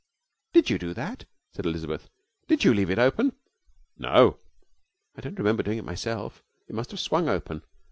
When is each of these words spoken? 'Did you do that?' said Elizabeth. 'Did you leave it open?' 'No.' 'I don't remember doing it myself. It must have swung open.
'Did 0.53 0.71
you 0.71 0.79
do 0.79 0.95
that?' 0.95 1.25
said 1.53 1.63
Elizabeth. 1.63 2.09
'Did 2.47 2.63
you 2.63 2.73
leave 2.73 2.89
it 2.89 2.97
open?' 2.97 3.35
'No.' 3.99 4.39
'I 5.15 5.21
don't 5.21 5.37
remember 5.37 5.61
doing 5.61 5.77
it 5.77 5.85
myself. 5.85 6.43
It 6.67 6.73
must 6.73 6.89
have 6.89 6.99
swung 6.99 7.29
open. 7.29 7.61